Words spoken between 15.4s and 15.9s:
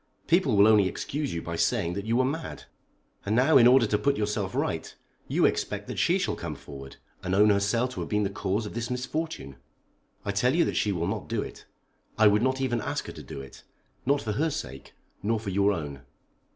your